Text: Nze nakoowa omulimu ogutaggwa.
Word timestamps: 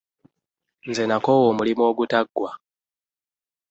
Nze 0.87 1.03
nakoowa 1.07 1.45
omulimu 1.51 1.83
ogutaggwa. 1.89 2.49